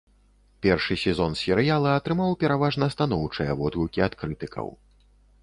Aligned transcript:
Першы 0.65 0.95
сезон 1.01 1.35
серыяла 1.41 1.91
атрымаў 1.99 2.33
пераважна 2.45 2.89
станоўчыя 2.95 3.51
водгукі 3.61 3.99
ад 4.09 4.13
крытыкаў. 4.25 4.67